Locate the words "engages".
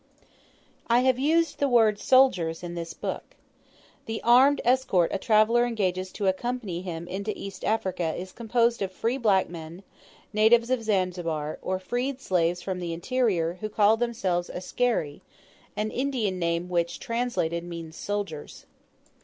5.63-6.11